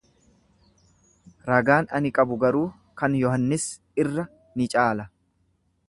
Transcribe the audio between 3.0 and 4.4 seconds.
kan Yohannis irra